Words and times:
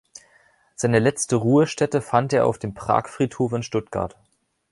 Seine 0.75 0.97
letzte 0.97 1.35
Ruhestätte 1.35 2.01
fand 2.01 2.33
er 2.33 2.47
auf 2.47 2.57
dem 2.57 2.73
Pragfriedhof 2.73 3.53
in 3.53 3.61
Stuttgart. 3.61 4.17